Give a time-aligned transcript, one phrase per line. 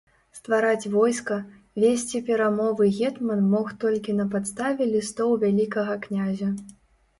[0.37, 1.37] Ствараць войска,
[1.83, 6.53] весці перамовы гетман мог толькі на падставе лістоў вялікага князя.